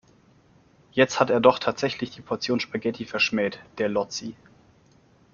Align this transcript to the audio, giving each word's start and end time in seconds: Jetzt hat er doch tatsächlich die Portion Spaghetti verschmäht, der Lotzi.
Jetzt 0.93 1.19
hat 1.19 1.29
er 1.29 1.39
doch 1.39 1.59
tatsächlich 1.59 2.09
die 2.09 2.23
Portion 2.23 2.59
Spaghetti 2.59 3.05
verschmäht, 3.05 3.59
der 3.77 3.87
Lotzi. 3.87 4.35